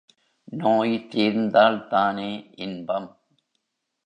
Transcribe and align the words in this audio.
நோய் 0.53 0.95
தீர்ந்தால்தானே 1.11 2.31
இன்பம்? 2.57 3.09